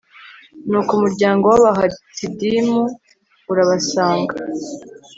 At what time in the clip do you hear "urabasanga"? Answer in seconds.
3.51-4.33